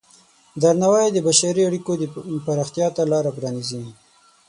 [0.61, 1.91] درناوی د بشري اړیکو
[2.45, 3.83] پراختیا ته لاره پرانیزي.